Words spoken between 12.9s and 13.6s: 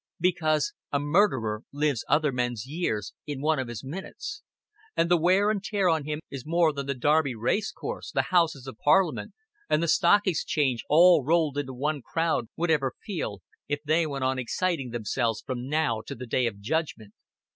feel